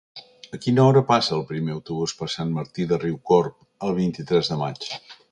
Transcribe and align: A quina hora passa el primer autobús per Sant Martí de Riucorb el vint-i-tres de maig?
A 0.57 0.59
quina 0.61 0.83
hora 0.91 1.01
passa 1.09 1.33
el 1.35 1.43
primer 1.49 1.75
autobús 1.75 2.15
per 2.21 2.29
Sant 2.35 2.55
Martí 2.55 2.87
de 2.93 2.99
Riucorb 3.03 3.87
el 3.89 3.93
vint-i-tres 3.99 4.49
de 4.53 4.59
maig? 4.63 4.89